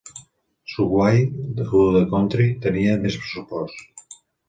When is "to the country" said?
1.57-2.51